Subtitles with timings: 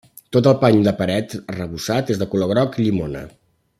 [0.35, 3.23] Tot el pany de paret arrebossat, és de color groc llimona.